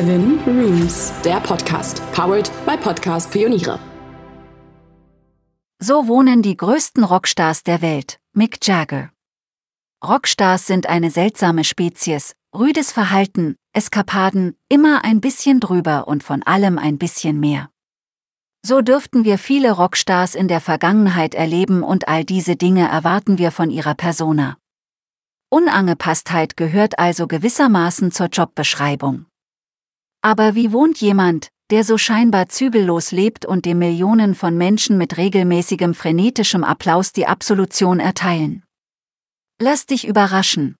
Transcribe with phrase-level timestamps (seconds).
[0.00, 3.78] Seven Rooms, der Podcast, powered by Podcast Pioniere.
[5.78, 9.10] So wohnen die größten Rockstars der Welt, Mick Jagger.
[10.02, 16.78] Rockstars sind eine seltsame Spezies, rüdes Verhalten, Eskapaden, immer ein bisschen drüber und von allem
[16.78, 17.68] ein bisschen mehr.
[18.64, 23.50] So dürften wir viele Rockstars in der Vergangenheit erleben und all diese Dinge erwarten wir
[23.50, 24.56] von ihrer Persona.
[25.50, 29.26] Unangepasstheit gehört also gewissermaßen zur Jobbeschreibung.
[30.22, 35.16] Aber wie wohnt jemand, der so scheinbar zügellos lebt und dem Millionen von Menschen mit
[35.16, 38.64] regelmäßigem frenetischem Applaus die Absolution erteilen?
[39.58, 40.76] Lass dich überraschen.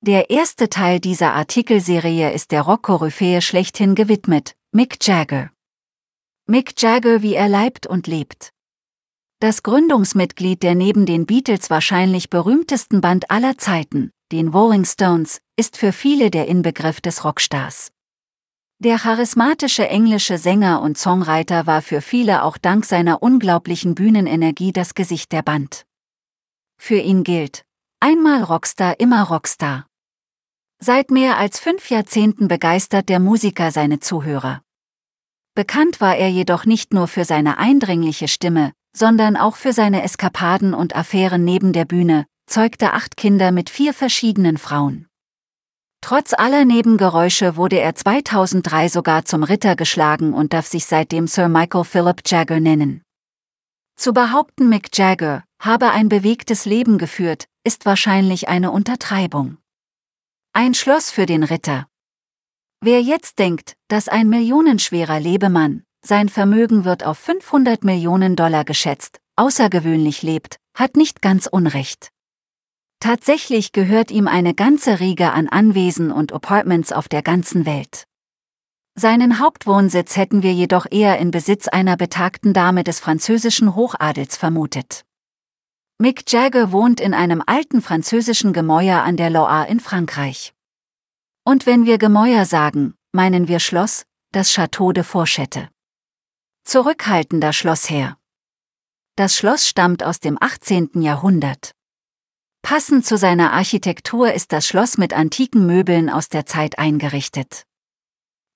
[0.00, 5.50] Der erste Teil dieser Artikelserie ist der Rock-Koryphäe schlechthin gewidmet, Mick Jagger.
[6.46, 8.50] Mick Jagger, wie er leibt und lebt.
[9.40, 15.76] Das Gründungsmitglied der neben den Beatles wahrscheinlich berühmtesten Band aller Zeiten, den Rolling Stones, ist
[15.76, 17.93] für viele der Inbegriff des Rockstars.
[18.84, 24.92] Der charismatische englische Sänger und Songwriter war für viele auch dank seiner unglaublichen Bühnenenergie das
[24.92, 25.86] Gesicht der Band.
[26.76, 27.64] Für ihn gilt,
[28.00, 29.86] einmal Rockstar, immer Rockstar.
[30.80, 34.60] Seit mehr als fünf Jahrzehnten begeistert der Musiker seine Zuhörer.
[35.54, 40.74] Bekannt war er jedoch nicht nur für seine eindringliche Stimme, sondern auch für seine Eskapaden
[40.74, 45.08] und Affären neben der Bühne, zeugte acht Kinder mit vier verschiedenen Frauen.
[46.06, 51.48] Trotz aller Nebengeräusche wurde er 2003 sogar zum Ritter geschlagen und darf sich seitdem Sir
[51.48, 53.00] Michael Philip Jagger nennen.
[53.96, 59.56] Zu behaupten, Mick Jagger habe ein bewegtes Leben geführt, ist wahrscheinlich eine Untertreibung.
[60.52, 61.86] Ein Schloss für den Ritter.
[62.82, 69.20] Wer jetzt denkt, dass ein millionenschwerer Lebemann, sein Vermögen wird auf 500 Millionen Dollar geschätzt,
[69.36, 72.10] außergewöhnlich lebt, hat nicht ganz Unrecht.
[73.04, 78.04] Tatsächlich gehört ihm eine ganze Riege an Anwesen und Apartments auf der ganzen Welt.
[78.94, 85.04] Seinen Hauptwohnsitz hätten wir jedoch eher in Besitz einer betagten Dame des französischen Hochadels vermutet.
[85.98, 90.54] Mick Jagger wohnt in einem alten französischen Gemäuer an der Loire in Frankreich.
[91.44, 95.68] Und wenn wir Gemäuer sagen, meinen wir Schloss, das Château de Fourchette.
[96.64, 98.16] Zurückhaltender Schlossherr.
[99.16, 101.02] Das Schloss stammt aus dem 18.
[101.02, 101.74] Jahrhundert.
[102.64, 107.64] Passend zu seiner Architektur ist das Schloss mit antiken Möbeln aus der Zeit eingerichtet.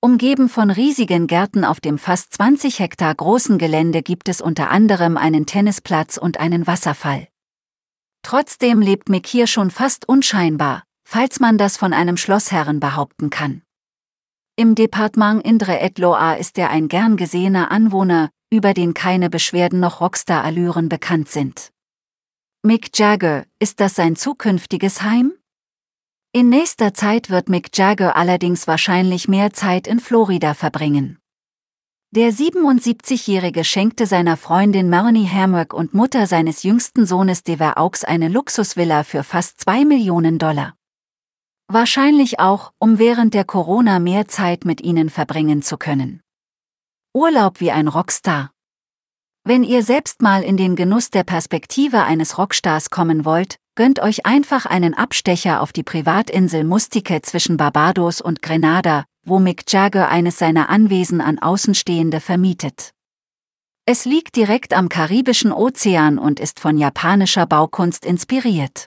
[0.00, 5.18] Umgeben von riesigen Gärten auf dem fast 20 Hektar großen Gelände gibt es unter anderem
[5.18, 7.28] einen Tennisplatz und einen Wasserfall.
[8.22, 13.60] Trotzdem lebt Mick hier schon fast unscheinbar, falls man das von einem Schlossherren behaupten kann.
[14.56, 20.88] Im Departement Indre-et-Loire ist er ein gern gesehener Anwohner, über den keine Beschwerden noch Rockstar-Allüren
[20.88, 21.72] bekannt sind.
[22.64, 25.32] Mick Jagger, ist das sein zukünftiges Heim?
[26.32, 31.20] In nächster Zeit wird Mick Jagger allerdings wahrscheinlich mehr Zeit in Florida verbringen.
[32.10, 38.26] Der 77-Jährige schenkte seiner Freundin Melanie Hamrick und Mutter seines jüngsten Sohnes Dever Augs eine
[38.26, 40.74] Luxusvilla für fast 2 Millionen Dollar.
[41.68, 46.22] Wahrscheinlich auch, um während der Corona mehr Zeit mit ihnen verbringen zu können.
[47.14, 48.50] Urlaub wie ein Rockstar.
[49.48, 54.26] Wenn ihr selbst mal in den Genuss der Perspektive eines Rockstars kommen wollt, gönnt euch
[54.26, 60.38] einfach einen Abstecher auf die Privatinsel Mustique zwischen Barbados und Grenada, wo Mick Jagger eines
[60.38, 62.90] seiner Anwesen an Außenstehende vermietet.
[63.86, 68.84] Es liegt direkt am Karibischen Ozean und ist von japanischer Baukunst inspiriert.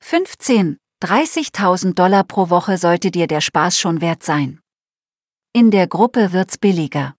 [0.00, 0.76] 15.
[1.02, 4.60] 30.000 Dollar pro Woche sollte dir der Spaß schon wert sein.
[5.54, 7.14] In der Gruppe wird's billiger.